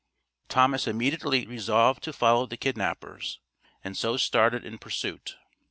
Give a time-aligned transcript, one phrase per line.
[0.49, 3.39] Thomas immediately resolved to follow the kidnappers,
[3.83, 5.35] and so started in pursuit.